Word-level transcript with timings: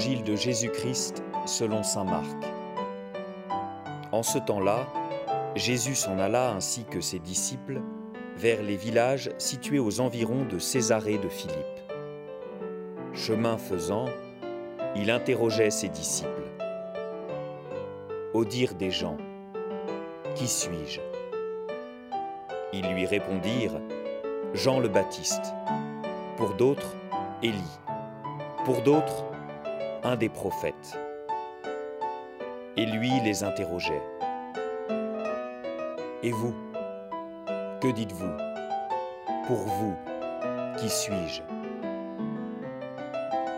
De 0.00 0.34
Jésus-Christ 0.34 1.22
selon 1.44 1.82
Saint 1.82 2.04
Marc. 2.04 2.36
En 4.12 4.22
ce 4.22 4.38
temps-là, 4.38 4.86
Jésus 5.56 5.94
s'en 5.94 6.18
alla 6.18 6.52
ainsi 6.52 6.84
que 6.84 7.02
ses 7.02 7.18
disciples 7.18 7.82
vers 8.34 8.62
les 8.62 8.76
villages 8.76 9.30
situés 9.36 9.78
aux 9.78 10.00
environs 10.00 10.46
de 10.46 10.58
Césarée 10.58 11.18
de 11.18 11.28
Philippe. 11.28 11.92
Chemin 13.12 13.58
faisant, 13.58 14.06
il 14.96 15.10
interrogeait 15.10 15.70
ses 15.70 15.90
disciples. 15.90 16.48
Au 18.32 18.46
dire 18.46 18.74
des 18.76 18.90
gens, 18.90 19.18
Qui 20.34 20.48
suis-je? 20.48 21.00
Ils 22.72 22.90
lui 22.94 23.04
répondirent, 23.04 23.78
Jean 24.54 24.80
le 24.80 24.88
Baptiste. 24.88 25.52
Pour 26.38 26.54
d'autres, 26.54 26.96
Élie. 27.42 27.78
Pour 28.64 28.80
d'autres, 28.80 29.26
un 30.02 30.16
des 30.16 30.28
prophètes. 30.28 30.98
Et 32.76 32.86
lui 32.86 33.10
les 33.24 33.44
interrogeait. 33.44 34.02
Et 36.22 36.30
vous 36.30 36.54
Que 37.80 37.92
dites-vous 37.92 38.32
Pour 39.46 39.58
vous, 39.58 39.94
qui 40.78 40.88
suis-je? 40.88 41.42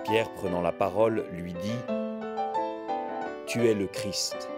Pierre, 0.05 0.31
prenant 0.35 0.61
la 0.61 0.73
parole, 0.73 1.25
lui 1.33 1.53
dit, 1.53 1.79
Tu 3.47 3.67
es 3.69 3.75
le 3.75 3.87
Christ. 3.87 4.49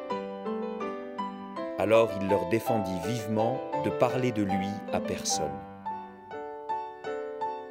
Alors 1.79 2.11
il 2.21 2.29
leur 2.29 2.49
défendit 2.49 2.99
vivement 3.07 3.61
de 3.85 3.91
parler 3.91 4.33
de 4.33 4.43
lui 4.43 4.69
à 4.93 5.01
personne. 5.01 5.53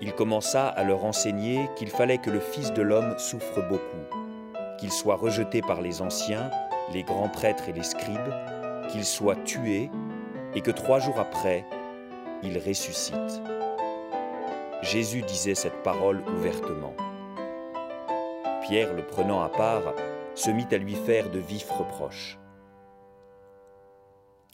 Il 0.05 0.11
commença 0.11 0.67
à 0.67 0.83
leur 0.83 1.05
enseigner 1.05 1.69
qu'il 1.77 1.87
fallait 1.87 2.17
que 2.17 2.29
le 2.29 2.41
Fils 2.41 2.73
de 2.73 2.81
l'homme 2.81 3.17
souffre 3.17 3.65
beaucoup, 3.69 4.03
qu'il 4.77 4.91
soit 4.91 5.15
rejeté 5.15 5.61
par 5.61 5.81
les 5.81 6.01
anciens, 6.01 6.51
les 6.91 7.03
grands 7.03 7.29
prêtres 7.29 7.69
et 7.69 7.71
les 7.71 7.83
scribes, 7.83 8.33
qu'il 8.89 9.05
soit 9.05 9.41
tué, 9.45 9.89
et 10.55 10.59
que 10.59 10.71
trois 10.71 10.99
jours 10.99 11.21
après, 11.21 11.65
il 12.43 12.57
ressuscite. 12.57 13.15
Jésus 14.81 15.21
disait 15.21 15.55
cette 15.55 15.81
parole 15.83 16.21
ouvertement. 16.37 16.93
Pierre, 18.63 18.93
le 18.93 19.05
prenant 19.05 19.41
à 19.41 19.47
part, 19.47 19.93
se 20.35 20.51
mit 20.51 20.67
à 20.71 20.77
lui 20.77 20.95
faire 20.95 21.29
de 21.29 21.39
vifs 21.39 21.71
reproches. 21.71 22.37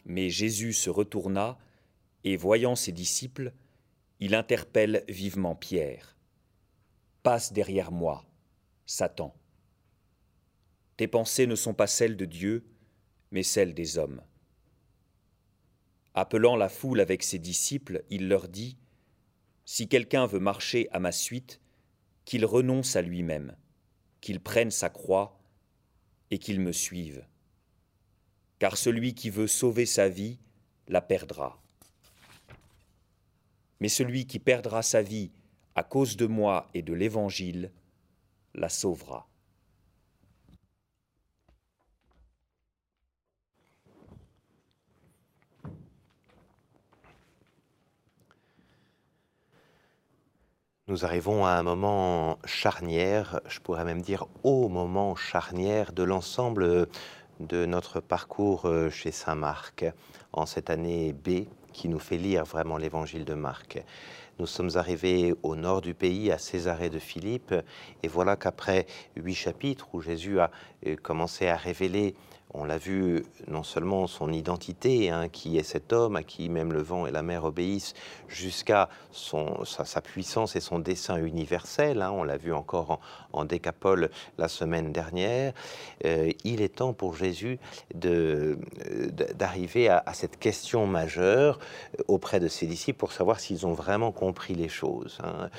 Mais 0.06 0.30
Jésus 0.30 0.74
se 0.74 0.92
retourna, 0.92 1.58
et 2.24 2.38
voyant 2.38 2.76
ses 2.76 2.92
disciples, 2.92 3.52
il 4.20 4.36
interpelle 4.36 5.06
vivement 5.08 5.56
Pierre. 5.56 6.18
Passe 7.24 7.54
derrière 7.54 7.92
moi, 7.92 8.26
Satan. 8.86 9.34
Tes 10.98 11.08
pensées 11.08 11.48
ne 11.48 11.56
sont 11.56 11.74
pas 11.74 11.88
celles 11.88 12.18
de 12.18 12.26
Dieu, 12.26 12.66
mais 13.32 13.44
celles 13.44 13.74
des 13.74 13.98
hommes. 13.98 14.22
Appelant 16.14 16.58
la 16.58 16.68
foule 16.68 17.00
avec 17.00 17.24
ses 17.24 17.40
disciples, 17.40 18.04
il 18.10 18.28
leur 18.28 18.50
dit, 18.50 18.78
Si 19.64 19.88
quelqu'un 19.88 20.26
veut 20.26 20.40
marcher 20.40 20.90
à 20.92 21.00
ma 21.00 21.14
suite, 21.14 21.62
qu'il 22.26 22.46
renonce 22.46 22.98
à 22.98 23.02
lui-même, 23.02 23.56
qu'il 24.20 24.42
prenne 24.42 24.72
sa 24.72 24.90
croix 24.90 25.40
et 26.30 26.40
qu'il 26.40 26.60
me 26.60 26.74
suive. 26.74 27.26
Car 28.60 28.76
celui 28.76 29.14
qui 29.14 29.30
veut 29.30 29.48
sauver 29.48 29.86
sa 29.86 30.10
vie 30.10 30.40
la 30.90 31.02
perdra 31.02 31.62
mais 33.80 33.90
celui 33.90 34.26
qui 34.26 34.40
perdra 34.40 34.82
sa 34.82 35.02
vie 35.02 35.32
à 35.76 35.84
cause 35.84 36.18
de 36.18 36.26
moi 36.26 36.68
et 36.74 36.82
de 36.82 36.94
l'Évangile 36.94 37.72
la 38.54 38.70
sauvera. 38.70 39.28
Nous 50.88 51.06
arrivons 51.06 51.46
à 51.46 51.52
un 51.52 51.62
moment 51.62 52.40
charnière, 52.46 53.42
je 53.48 53.60
pourrais 53.60 53.86
même 53.86 54.02
dire 54.02 54.26
au 54.42 54.70
moment 54.70 55.16
charnière 55.16 55.94
de 55.94 56.02
l'ensemble 56.02 56.88
de 57.40 57.66
notre 57.68 58.00
parcours 58.00 58.66
euh, 58.66 58.90
chez 58.90 59.12
Saint 59.12 59.36
Marc 59.36 59.86
en 60.34 60.48
cette 60.48 60.72
année 60.72 61.14
B 61.14 61.46
qui 61.80 61.88
nous 61.88 62.00
fait 62.00 62.18
lire 62.18 62.44
vraiment 62.44 62.76
l'évangile 62.76 63.24
de 63.24 63.36
Marc. 63.36 63.82
Nous 64.38 64.48
sommes 64.48 64.72
arrivés 64.76 65.34
au 65.44 65.56
nord 65.56 65.80
du 65.80 65.94
pays, 65.94 66.30
à 66.30 66.38
Césarée 66.38 66.90
de 66.90 67.00
Philippe, 67.00 67.56
et 68.04 68.10
voilà 68.10 68.36
qu'après 68.36 68.86
huit 69.16 69.34
chapitres 69.34 69.88
où 69.94 70.02
Jésus 70.02 70.42
a 70.42 70.52
euh, 70.86 70.98
commencé 70.98 71.48
à 71.48 71.56
révéler 71.56 72.16
on 72.54 72.66
l'a 72.66 72.80
vu 72.80 73.24
non 73.48 73.62
seulement 73.62 74.08
son 74.08 74.34
identité, 74.34 75.12
hein, 75.12 75.30
qui 75.30 75.58
est 75.58 75.64
cet 75.64 75.94
homme 75.94 76.16
à 76.16 76.24
qui 76.24 76.50
même 76.50 76.74
le 76.74 76.82
vent 76.82 77.06
et 77.06 77.12
la 77.12 77.22
mer 77.22 77.44
obéissent, 77.44 77.94
jusqu'à 78.28 78.90
sa, 79.12 79.86
sa, 79.86 80.02
puissance 80.02 80.56
et 80.56 80.60
son 80.60 80.80
dessein 80.80 81.18
universel. 81.18 82.02
Hein, 82.02 82.12
on 82.12 82.24
l'a 82.24 82.38
vu 82.38 82.52
encore 82.52 83.00
en, 83.34 83.46
décapole 83.46 84.10
la 84.38 84.48
semaine 84.48 84.92
dernière. 84.92 85.54
Euh, 86.06 86.32
il 86.44 86.62
est 86.62 86.78
temps 86.78 86.94
pour 86.94 87.16
Jésus 87.16 87.60
d'arriver 87.94 89.90
à, 89.90 90.04
cette 90.14 90.40
question 90.40 90.88
majeure 90.88 91.60
auprès 92.08 92.40
de 92.40 92.48
ses 92.48 92.66
disciples 92.66 92.98
pour 92.98 93.12
savoir 93.12 93.40
s'ils 93.40 93.68
ont 93.68 93.74
vraiment 93.74 94.12
compris 94.12 94.56
les 94.56 94.70
choses. 94.70 95.20
Hein. 95.24 95.50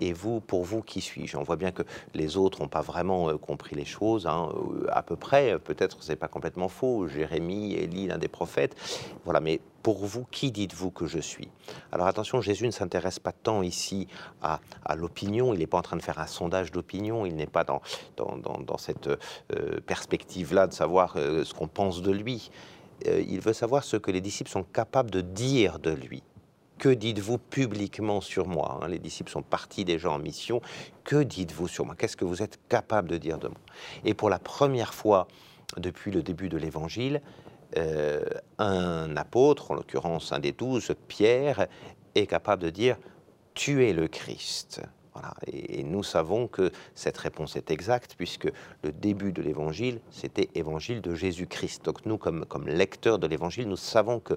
Et 0.00 0.12
vous, 0.12 0.40
pour 0.40 0.64
vous, 0.64 0.82
qui 0.82 1.00
suis-je? 1.00 1.36
On 1.36 1.42
voit 1.42 1.56
bien 1.56 1.72
que 1.72 1.82
les 2.14 2.36
autres 2.36 2.60
n'ont 2.60 2.68
pas 2.68 2.80
vraiment 2.80 3.28
euh, 3.28 3.36
compris 3.36 3.76
les 3.76 3.84
choses, 3.84 4.26
à 4.26 5.02
peu 5.02 5.16
près. 5.16 5.58
Peut-être 5.58 6.02
c'est 6.02 6.16
pas 6.16 6.28
complètement 6.38 6.68
faux. 6.68 7.08
Jérémie, 7.08 7.74
Élie, 7.74 8.06
l'un 8.06 8.16
des 8.16 8.28
prophètes. 8.28 8.76
Voilà, 9.24 9.40
mais 9.40 9.60
pour 9.82 10.06
vous, 10.06 10.24
qui 10.30 10.52
dites-vous 10.52 10.92
que 10.92 11.08
je 11.08 11.18
suis? 11.18 11.48
Alors 11.90 12.06
attention, 12.06 12.40
Jésus 12.40 12.64
ne 12.64 12.70
s'intéresse 12.70 13.18
pas 13.18 13.32
tant 13.32 13.62
ici 13.62 14.06
à, 14.40 14.60
l'opinion, 14.94 15.52
il 15.52 15.58
n'est 15.58 15.66
pas 15.66 15.78
en 15.78 15.82
train 15.82 15.96
de 15.96 16.02
faire 16.02 16.20
un 16.20 16.28
sondage 16.28 16.70
d'opinion, 16.70 17.26
il 17.26 17.34
n'est 17.34 17.48
pas 17.48 17.64
dans, 17.64 17.80
dans, 18.16 18.78
cette 18.78 19.08
euh, 19.08 19.80
perspective-là 19.84 20.68
de 20.68 20.72
savoir 20.72 21.14
euh, 21.16 21.42
ce 21.42 21.54
qu'on 21.54 21.66
pense 21.66 22.02
de 22.02 22.12
lui. 22.12 22.52
Euh, 23.08 23.20
il 23.26 23.40
veut 23.40 23.52
savoir 23.52 23.82
ce 23.82 23.96
que 23.96 24.12
les 24.12 24.20
disciples 24.20 24.50
sont 24.50 24.62
capables 24.62 25.10
de 25.10 25.22
dire 25.22 25.80
de 25.80 25.90
lui. 25.90 26.22
Que 26.78 26.88
dites-vous 26.88 27.38
publiquement 27.38 28.20
sur 28.20 28.46
moi 28.46 28.78
hein? 28.80 28.88
Les 28.88 29.00
disciples 29.00 29.32
sont 29.32 29.42
partis 29.42 29.84
déjà 29.84 30.12
en 30.12 30.20
mission. 30.20 30.60
Que 31.02 31.24
dites-vous 31.24 31.66
sur 31.66 31.84
moi? 31.84 31.96
Qu'est-ce 31.96 32.16
que 32.16 32.24
vous 32.24 32.40
êtes 32.40 32.60
capable 32.68 33.08
de 33.08 33.16
dire 33.16 33.38
de 33.38 33.48
moi? 33.48 33.58
Et 34.04 34.14
pour 34.14 34.30
la 34.30 34.38
première 34.38 34.94
fois, 34.94 35.26
depuis 35.76 36.10
le 36.10 36.22
début 36.22 36.48
de 36.48 36.56
l'Évangile, 36.56 37.20
euh, 37.76 38.20
un 38.58 39.16
apôtre, 39.16 39.70
en 39.70 39.74
l'occurrence 39.74 40.32
un 40.32 40.38
des 40.38 40.52
douze, 40.52 40.94
Pierre, 41.06 41.66
est 42.14 42.26
capable 42.26 42.62
de 42.62 42.70
dire 42.70 42.96
Tu 43.54 43.86
es 43.86 43.92
le 43.92 44.08
Christ. 44.08 44.80
Et, 45.48 45.82
nous 45.82 46.04
savons 46.04 46.46
que 46.46 46.70
cette 46.94 47.18
réponse 47.18 47.56
est 47.56 47.70
exacte, 47.72 48.14
puisque 48.16 48.48
le 48.82 48.92
début 48.92 49.32
de 49.32 49.42
l'Évangile, 49.42 50.00
c'était 50.10 50.48
Évangile 50.54 51.00
de 51.00 51.14
Jésus-Christ. 51.14 51.84
Donc 51.84 52.06
nous, 52.06 52.18
comme, 52.18 52.44
comme 52.46 52.68
lecteurs 52.68 53.18
de 53.18 53.26
l'Évangile, 53.26 53.68
nous 53.68 53.76
savons 53.76 54.20
que 54.20 54.34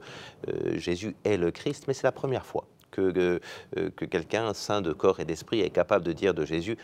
euh, 0.47 0.77
Jésus 0.77 1.15
est 1.23 1.37
le 1.37 1.51
Christ, 1.51 1.85
mais 1.87 1.93
c'est 1.93 2.07
la 2.07 2.11
première 2.11 2.45
fois 2.45 2.65
que, 2.89 3.39
euh, 3.77 3.89
que 3.95 4.05
quelqu'un, 4.05 4.53
saint 4.53 4.81
de 4.81 4.91
corps 4.91 5.19
et 5.19 5.25
d'esprit, 5.25 5.61
est 5.61 5.69
capable 5.69 6.03
de 6.03 6.13
dire 6.13 6.33
de 6.33 6.45
Jésus 6.45 6.77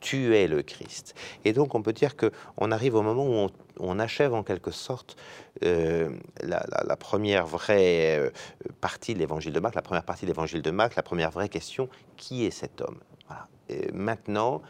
tu 0.00 0.36
es 0.36 0.46
le 0.46 0.62
Christ. 0.62 1.14
Et 1.44 1.52
donc 1.52 1.74
on 1.74 1.82
peut 1.82 1.94
dire 1.94 2.16
qu'on 2.16 2.70
arrive 2.70 2.94
au 2.94 3.02
moment 3.02 3.26
où 3.26 3.32
on, 3.32 3.50
achève 3.98 4.34
en 4.34 4.42
quelque 4.42 4.70
sorte 4.70 5.16
euh, 5.64 6.10
la, 6.42 6.96
première 6.96 7.46
vraie 7.46 8.18
euh, 8.18 8.30
partie 8.80 9.14
de 9.14 9.18
l'évangile 9.18 9.52
de 9.52 9.60
Marc, 9.60 9.74
la 9.74 9.82
première 9.82 10.04
partie 10.04 10.24
de 10.24 10.30
l'évangile 10.30 10.62
de 10.62 10.70
Marc, 10.70 10.96
la 10.96 11.02
première 11.02 11.30
vraie 11.30 11.48
question, 11.48 11.88
qui 12.16 12.44
est 12.44 12.50
cet 12.50 12.80
homme? 12.80 12.98
Maintenant, 13.92 14.62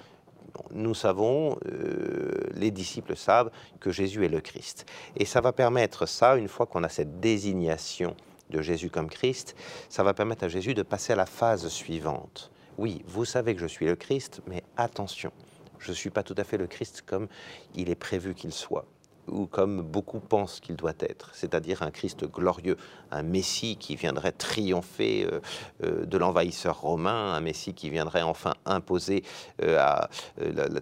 nous 0.72 0.94
savons, 0.94 1.58
euh, 1.66 2.32
les 2.54 2.70
disciples 2.70 3.16
savent 3.16 3.50
que 3.80 3.90
Jésus 3.90 4.24
est 4.24 4.28
le 4.28 4.40
Christ. 4.40 4.86
Et 5.16 5.24
ça 5.24 5.40
va 5.40 5.52
permettre 5.52 6.06
ça, 6.06 6.36
une 6.36 6.48
fois 6.48 6.66
qu'on 6.66 6.84
a 6.84 6.88
cette 6.88 7.20
désignation 7.20 8.16
de 8.50 8.62
Jésus 8.62 8.90
comme 8.90 9.08
Christ, 9.08 9.56
ça 9.88 10.02
va 10.02 10.14
permettre 10.14 10.44
à 10.44 10.48
Jésus 10.48 10.74
de 10.74 10.82
passer 10.82 11.12
à 11.12 11.16
la 11.16 11.26
phase 11.26 11.68
suivante. 11.68 12.50
Oui, 12.78 13.02
vous 13.06 13.24
savez 13.24 13.54
que 13.54 13.60
je 13.60 13.66
suis 13.66 13.86
le 13.86 13.96
Christ, 13.96 14.40
mais 14.46 14.62
attention, 14.76 15.32
je 15.78 15.90
ne 15.90 15.94
suis 15.94 16.10
pas 16.10 16.22
tout 16.22 16.34
à 16.36 16.44
fait 16.44 16.58
le 16.58 16.66
Christ 16.66 17.02
comme 17.06 17.28
il 17.74 17.90
est 17.90 17.96
prévu 17.96 18.34
qu'il 18.34 18.52
soit 18.52 18.86
ou 19.28 19.46
comme 19.46 19.82
beaucoup 19.82 20.20
pensent 20.20 20.60
qu'il 20.60 20.76
doit 20.76 20.94
être, 21.00 21.30
c'est-à-dire 21.32 21.82
un 21.82 21.90
Christ 21.90 22.24
glorieux, 22.24 22.76
un 23.10 23.22
Messie 23.22 23.76
qui 23.76 23.96
viendrait 23.96 24.32
triompher 24.32 25.24
euh, 25.24 25.40
euh, 25.84 26.04
de 26.04 26.18
l'envahisseur 26.18 26.80
romain, 26.80 27.34
un 27.34 27.40
Messie 27.40 27.74
qui 27.74 27.90
viendrait 27.90 28.22
enfin 28.22 28.54
imposer 28.64 29.24
euh, 29.62 29.78
à, 29.78 30.08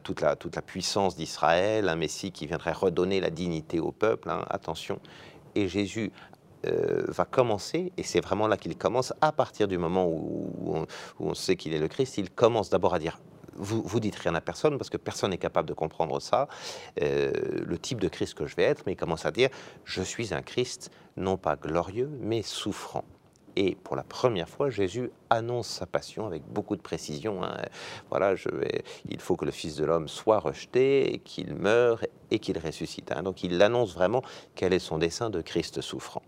toute, 0.03 0.21
la, 0.21 0.37
toute, 0.37 0.57
la, 0.57 0.63
puissance 0.63 1.17
d'Israël, 1.17 1.89
un 1.89 1.97
Messie 1.97 2.33
qui 2.33 2.47
viendrait 2.47 2.73
redonner 2.73 3.21
la 3.21 3.31
dignité 3.31 3.81
au 3.81 3.93
peuple, 3.93 4.31
hein, 4.31 4.45
attention. 4.49 5.01
Et 5.55 5.69
Jésus 5.69 6.13
va 7.09 7.27
commencer, 7.27 7.93
et 7.99 8.03
c'est 8.03 8.23
vraiment 8.23 8.47
là 8.49 8.57
qu'il 8.57 8.75
commence, 8.79 9.13
à 9.21 9.33
partir 9.33 9.69
du 9.69 9.77
moment 9.77 10.09
où, 10.09 10.87
on, 11.21 11.35
sait 11.35 11.57
qu'il 11.57 11.75
est 11.75 11.79
le 11.79 11.89
Christ, 11.89 12.17
il 12.17 12.31
commence 12.31 12.71
d'abord 12.71 12.95
à 12.95 12.99
dire 12.99 13.19
vous, 13.57 14.01
dites 14.01 14.17
rien 14.17 14.35
à 14.35 14.41
personne 14.41 14.79
parce 14.79 14.91
que 14.91 14.97
personne 14.97 15.31
n'est 15.31 15.39
capable 15.39 15.69
de 15.69 15.75
comprendre 15.75 16.21
ça, 16.21 16.49
euh, 17.03 17.33
le 17.67 17.79
type 17.79 18.01
de 18.01 18.09
Christ 18.09 18.35
que 18.35 18.47
je 18.47 18.57
vais 18.57 18.65
être, 18.65 18.83
mais 18.87 18.93
il 18.93 18.97
commence 18.97 19.27
à 19.27 19.31
dire 19.31 19.49
Je 19.85 20.03
suis 20.03 20.35
un 20.35 20.43
Christ 20.43 20.91
non 21.17 21.37
pas 21.37 21.57
glorieux, 21.57 22.11
mais 22.21 22.43
souffrant. 22.43 23.05
Et 23.57 23.77
pour 23.85 23.95
la 23.95 24.03
première 24.03 24.49
fois, 24.49 24.69
Jésus 24.69 25.11
annonce 25.31 25.69
sa 25.69 25.87
passion 25.87 26.27
avec 26.27 26.43
beaucoup 26.45 26.75
de 26.77 26.83
précision. 26.83 27.45
hein. 27.45 27.57
Voilà, 28.11 28.35
je 28.35 28.49
il 29.09 29.21
faut 29.21 29.37
que 29.37 29.45
le 29.45 29.53
Fils 29.53 29.77
de 29.77 29.85
l'homme 29.85 30.09
soit 30.09 30.41
rejeté, 30.41 31.21
qu'il 31.25 31.55
meure 31.55 32.05
et 32.33 32.41
qu'il 32.41 32.59
ressuscite. 32.59 33.13
hein. 33.13 33.23
Donc 33.23 33.45
il 33.45 33.63
annonce 33.63 33.95
vraiment 33.95 34.23
quel 34.57 34.73
est 34.73 34.81
son 34.81 34.99
dessein 34.99 35.31
de 35.31 35.41
Christ 35.41 35.81
souffrant. 35.83 36.23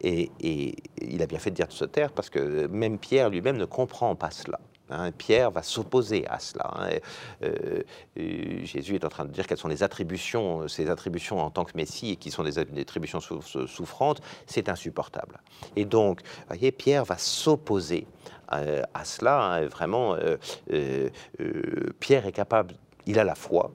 Et, 0.00 0.30
et 0.40 0.74
il 1.02 1.22
a 1.22 1.26
bien 1.26 1.38
fait 1.38 1.50
de 1.50 1.56
dire 1.56 1.68
de 1.68 1.72
se 1.72 1.84
taire 1.84 2.12
parce 2.12 2.30
que 2.30 2.66
même 2.68 2.98
Pierre 2.98 3.28
lui-même 3.28 3.58
ne 3.58 3.66
comprend 3.66 4.16
pas 4.16 4.30
cela. 4.30 4.58
Hein. 4.92 5.10
Pierre 5.12 5.50
va 5.50 5.62
s'opposer 5.62 6.26
à 6.28 6.38
cela. 6.38 6.70
hein. 6.76 6.88
Euh, 7.42 7.82
Jésus 8.64 8.94
est 8.94 9.04
en 9.04 9.08
train 9.08 9.24
de 9.24 9.30
dire 9.32 9.46
quelles 9.46 9.58
sont 9.58 9.68
les 9.68 9.82
attributions, 9.82 10.68
ses 10.68 10.88
attributions 10.90 11.38
en 11.40 11.50
tant 11.50 11.64
que 11.64 11.76
Messie 11.76 12.10
et 12.12 12.16
qui 12.16 12.30
sont 12.30 12.42
des 12.44 12.58
attributions 12.58 13.20
sou- 13.20 13.42
sou- 13.42 13.66
souffrantes. 13.66 14.20
C'est 14.46 14.68
insupportable. 14.68 15.40
Et 15.76 15.84
donc, 15.84 16.20
voyez, 16.48 16.72
Pierre 16.72 17.04
va 17.04 17.18
s'opposer 17.18 18.06
euh, 18.52 18.82
à 18.94 19.04
cela. 19.04 19.54
hein. 19.54 19.66
Vraiment, 19.66 20.14
euh, 20.70 21.08
Pierre 22.00 22.26
est 22.26 22.32
capable, 22.32 22.74
il 23.06 23.18
a 23.18 23.24
la 23.24 23.34
foi, 23.34 23.72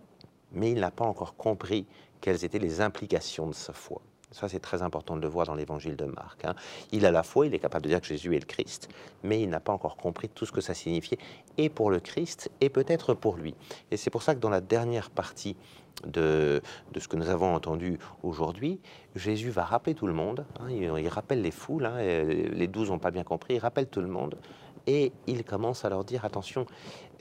mais 0.51 0.71
il 0.71 0.79
n'a 0.79 0.91
pas 0.91 1.05
encore 1.05 1.35
compris 1.35 1.85
quelles 2.21 2.43
étaient 2.45 2.59
les 2.59 2.81
implications 2.81 3.47
de 3.47 3.53
sa 3.53 3.73
foi. 3.73 4.01
Ça, 4.31 4.49
c'est 4.49 4.59
très 4.59 4.81
important 4.81 5.15
de 5.15 5.21
le 5.21 5.27
voir 5.27 5.45
dans 5.45 5.55
l'évangile 5.55 5.95
de 5.95 6.05
Marc. 6.05 6.43
hein. 6.43 6.53
Il 6.91 7.05
a 7.05 7.11
la 7.11 7.23
foi, 7.23 7.47
il 7.47 7.53
est 7.53 7.59
capable 7.59 7.85
de 7.85 7.89
dire 7.89 8.01
que 8.01 8.07
Jésus 8.07 8.35
est 8.35 8.39
le 8.39 8.45
Christ, 8.45 8.89
mais 9.23 9.41
il 9.41 9.49
n'a 9.49 9.61
pas 9.61 9.71
encore 9.71 9.95
compris 9.95 10.27
tout 10.27 10.45
ce 10.45 10.51
que 10.51 10.59
ça 10.59 10.73
signifiait, 10.73 11.17
et 11.57 11.69
pour 11.69 11.89
le 11.89 11.99
Christ, 12.01 12.51
et 12.59 12.69
peut-être 12.69 13.13
pour 13.13 13.37
lui. 13.37 13.55
Et 13.89 13.95
c'est 13.95 14.09
pour 14.09 14.23
ça 14.23 14.35
que 14.35 14.39
dans 14.39 14.49
la 14.49 14.59
dernière 14.59 15.09
partie 15.11 15.55
de, 16.05 16.61
de 16.91 16.99
ce 16.99 17.07
que 17.07 17.15
nous 17.15 17.29
avons 17.29 17.55
entendu 17.55 17.99
aujourd'hui, 18.21 18.81
Jésus 19.15 19.49
va 19.49 19.63
rappeler 19.63 19.95
tout 19.95 20.07
le 20.07 20.13
monde. 20.13 20.45
hein, 20.59 20.69
il, 20.69 21.07
rappelle 21.07 21.41
les 21.41 21.51
foules, 21.51 21.85
hein, 21.85 21.97
les 21.97 22.67
douze 22.67 22.89
n'ont 22.89 22.99
pas 22.99 23.11
bien 23.11 23.23
compris, 23.23 23.55
il 23.55 23.59
rappelle 23.59 23.87
tout 23.87 24.01
le 24.01 24.07
monde. 24.07 24.37
Et 24.87 25.11
il 25.27 25.43
commence 25.43 25.85
à 25.85 25.89
leur 25.89 26.03
dire 26.03 26.25
attention, 26.25 26.65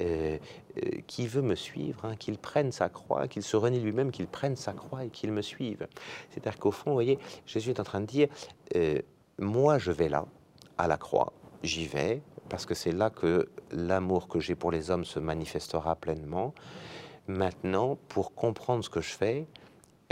euh, 0.00 0.38
euh, 0.76 0.90
qui 1.06 1.26
veut 1.26 1.42
me 1.42 1.56
suivre, 1.56 2.04
hein, 2.04 2.16
qu'il 2.16 2.38
prenne 2.38 2.70
sa 2.70 2.88
croix, 2.88 3.26
qu'il 3.28 3.42
se 3.42 3.56
renie 3.56 3.80
lui-même, 3.80 4.12
qu'il 4.12 4.28
prenne 4.28 4.56
sa 4.56 4.72
croix 4.72 5.04
et 5.04 5.10
qu'il 5.10 5.32
me 5.32 5.42
suive. 5.42 5.86
C'est-à-dire 6.30 6.58
qu'au 6.58 6.70
fond, 6.70 6.90
vous 6.90 6.96
voyez, 6.96 7.18
Jésus 7.44 7.70
est 7.70 7.80
en 7.80 7.84
train 7.84 8.00
de 8.00 8.06
dire 8.06 8.28
euh, 8.76 9.00
moi 9.38 9.78
je 9.78 9.90
vais 9.90 10.08
là, 10.08 10.26
à 10.78 10.86
la 10.86 10.96
croix, 10.96 11.32
j'y 11.62 11.86
vais, 11.86 12.22
parce 12.48 12.66
que 12.66 12.74
c'est 12.74 12.92
là 12.92 13.10
que 13.10 13.48
l'amour 13.72 14.28
que 14.28 14.38
j'ai 14.38 14.54
pour 14.54 14.70
les 14.70 14.90
hommes 14.90 15.04
se 15.04 15.18
manifestera 15.18 15.96
pleinement. 15.96 16.54
Maintenant, 17.26 17.98
pour 18.08 18.34
comprendre 18.34 18.84
ce 18.84 18.90
que 18.90 19.00
je 19.00 19.12
fais, 19.12 19.46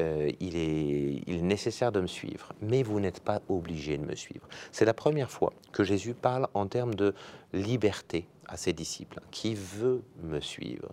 euh, 0.00 0.30
il, 0.40 0.56
est, 0.56 1.22
il 1.26 1.36
est 1.36 1.42
nécessaire 1.42 1.92
de 1.92 2.00
me 2.00 2.06
suivre, 2.06 2.52
mais 2.60 2.82
vous 2.82 2.98
n'êtes 3.00 3.20
pas 3.20 3.40
obligé 3.48 3.96
de 3.96 4.04
me 4.04 4.14
suivre. 4.16 4.46
C'est 4.72 4.84
la 4.84 4.94
première 4.94 5.30
fois 5.30 5.52
que 5.72 5.84
Jésus 5.84 6.14
parle 6.14 6.48
en 6.54 6.66
termes 6.66 6.94
de 6.94 7.14
liberté 7.52 8.26
à 8.48 8.56
ses 8.56 8.72
disciples. 8.72 9.20
Qui 9.30 9.54
veut 9.54 10.02
me 10.22 10.40
suivre 10.40 10.88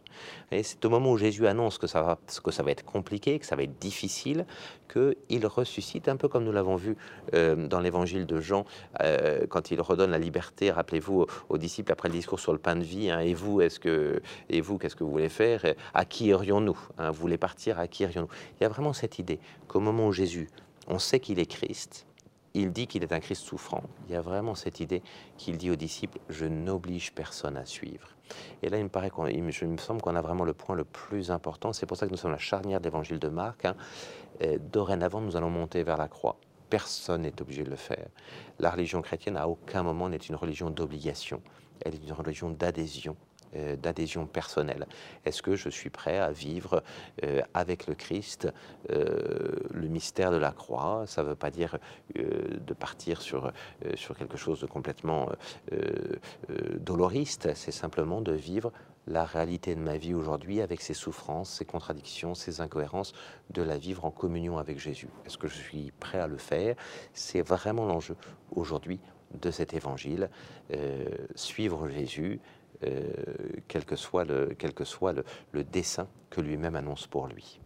Et 0.52 0.64
c'est 0.64 0.84
au 0.86 0.90
moment 0.90 1.12
où 1.12 1.18
Jésus 1.18 1.48
annonce 1.48 1.78
que 1.78 1.88
ça, 1.88 2.02
va, 2.02 2.20
que 2.44 2.52
ça 2.52 2.64
va 2.64 2.72
être 2.72 2.86
compliqué, 2.86 3.40
que 3.40 3.46
ça 3.46 3.56
va 3.56 3.64
être 3.64 3.80
difficile, 3.80 4.46
qu'il 4.92 5.46
ressuscite, 5.46 6.08
un 6.08 6.18
peu 6.18 6.28
comme 6.28 6.44
nous 6.44 6.52
l'avons 6.52 6.76
vu 6.76 6.98
euh, 7.34 7.68
dans 7.68 7.80
l'évangile 7.80 8.26
de 8.26 8.40
Jean, 8.40 8.66
euh, 9.02 9.46
quand 9.48 9.72
il 9.72 9.82
redonne 9.82 10.12
la 10.12 10.20
liberté, 10.20 10.72
rappelez-vous, 10.72 11.22
aux, 11.22 11.28
aux 11.50 11.58
disciples 11.58 11.92
après 11.92 12.10
le 12.10 12.16
discours 12.16 12.40
sur 12.40 12.54
le 12.54 12.60
pain 12.60 12.76
de 12.76 12.84
vie, 12.84 13.10
hein, 13.10 13.20
et 13.20 13.34
vous, 13.34 13.62
est-ce 13.62 13.80
que, 13.80 14.22
et 14.50 14.62
vous, 14.62 14.78
qu'est-ce 14.78 14.96
que 14.96 15.04
vous 15.04 15.12
voulez 15.12 15.30
faire 15.30 15.64
À 15.94 16.06
qui 16.06 16.26
irions-nous 16.28 16.78
hein, 16.98 17.12
Vous 17.12 17.22
voulez 17.22 17.38
partir, 17.38 17.80
à 17.80 17.88
qui 17.88 18.04
irions-nous? 18.04 18.30
Il 18.60 18.64
y 18.64 18.66
a 18.66 18.70
vraiment 18.70 18.94
cette 18.94 19.20
idée 19.20 19.40
qu'au 19.68 19.80
moment 19.80 20.08
où 20.08 20.12
Jésus, 20.12 20.50
on 20.88 21.00
sait 21.00 21.20
qu'il 21.20 21.40
est 21.40 21.46
Christ, 21.46 22.06
il 22.54 22.72
dit 22.72 22.88
qu'il 22.88 23.04
est 23.04 23.14
un 23.14 23.20
Christ 23.20 23.44
souffrant. 23.44 23.84
Il 24.08 24.14
y 24.14 24.16
a 24.16 24.22
vraiment 24.22 24.56
cette 24.56 24.80
idée 24.80 25.02
qu'il 25.38 25.58
dit 25.58 25.70
aux 25.70 25.76
disciples 25.76 26.20
Je 26.30 26.46
n'oblige 26.46 27.14
personne 27.14 27.58
à 27.58 27.66
suivre. 27.66 28.16
Et 28.62 28.70
là, 28.70 28.78
il 28.78 28.84
me 28.84 28.90
paraît 28.90 29.12
me, 29.18 29.78
semble 29.78 30.02
qu'on 30.02 30.16
a 30.16 30.22
vraiment 30.22 30.46
le 30.46 30.54
point 30.54 30.76
le 30.76 30.86
plus 30.86 31.32
important. 31.32 31.74
C'est 31.74 31.86
pour 31.86 31.98
ça 31.98 32.06
que 32.06 32.12
nous 32.12 32.18
sommes 32.18 32.32
la 32.32 32.38
charnière 32.38 32.80
de 32.80 32.86
l'évangile 32.86 33.20
de 33.20 33.28
Marc. 33.28 33.66
hein. 33.66 33.76
Euh, 34.42 34.58
dorénavant, 34.72 35.22
nous 35.22 35.36
allons 35.36 35.50
monter 35.50 35.84
vers 35.84 35.98
la 35.98 36.08
croix. 36.08 36.38
Personne 36.70 37.24
n'est 37.24 37.42
obligé 37.42 37.64
de 37.64 37.70
le 37.70 37.76
faire. 37.76 38.08
La 38.60 38.70
religion 38.70 39.02
chrétienne, 39.02 39.36
à 39.36 39.48
aucun 39.48 39.84
moment, 39.84 40.08
n'est 40.08 40.18
une 40.18 40.36
religion 40.36 40.70
d'obligation. 40.70 41.42
Elle 41.82 41.96
est 41.96 42.04
une 42.04 42.14
religion 42.14 42.50
d'adhésion 42.50 43.18
d'adhésion 43.76 44.26
personnelle. 44.26 44.88
Est-ce 45.26 45.42
que 45.42 45.56
je 45.56 45.70
suis 45.70 45.90
prêt 45.90 46.18
à 46.18 46.32
vivre 46.32 46.84
euh, 47.24 47.42
avec 47.54 47.88
le 47.88 47.96
Christ 47.96 48.48
euh, 48.90 49.56
le 49.72 49.88
mystère 49.88 50.32
de 50.32 50.38
la 50.38 50.52
croix? 50.52 51.04
Ça 51.08 51.24
ne 51.24 51.30
veut 51.30 51.36
pas 51.36 51.52
dire 51.52 51.78
euh, 52.18 52.60
de 52.66 52.74
partir 52.74 53.22
sur, 53.22 53.48
euh, 53.48 53.96
sur 53.96 54.18
quelque 54.18 54.38
chose 54.38 54.62
de 54.62 54.68
complètement 54.68 55.30
euh, 55.74 56.16
euh, 56.50 56.78
doloriste, 56.80 57.54
c'est 57.56 57.72
simplement 57.72 58.22
de 58.22 58.34
vivre 58.34 58.72
la 59.08 59.26
réalité 59.26 59.76
de 59.76 59.80
ma 59.80 59.98
vie 59.98 60.14
aujourd'hui 60.14 60.62
avec 60.62 60.80
ses 60.82 60.94
souffrances, 60.94 61.50
ses 61.50 61.66
contradictions, 61.66 62.36
ses 62.36 62.62
incohérences, 62.62 63.14
de 63.50 63.64
la 63.64 63.78
vivre 63.78 64.06
en 64.06 64.12
communion 64.12 64.60
avec 64.60 64.80
Jésus. 64.80 65.10
Est-ce 65.26 65.38
que 65.38 65.48
je 65.48 65.56
suis 65.56 65.92
prêt 66.00 66.20
à 66.20 66.28
le 66.28 66.38
faire? 66.38 66.76
C'est 67.14 67.42
vraiment 67.42 67.86
l'enjeu 67.86 68.16
aujourd'hui 68.52 69.00
de 69.40 69.50
cet 69.50 69.74
évangile. 69.74 70.30
Euh, 70.74 71.06
suivre 71.36 71.88
Jésus, 71.88 72.40
euh, 72.40 72.61
quel 73.68 73.86
que 73.86 73.96
soit 73.96 74.26
le, 74.26 74.56
quel 74.58 74.74
que 74.74 74.84
soit 74.84 75.14
le, 75.14 75.24
le 75.52 75.64
dessein 75.64 76.08
que 76.30 76.42
lui-même 76.42 76.76
annonce 76.76 77.08
pour 77.08 77.28
lui. 77.28 77.61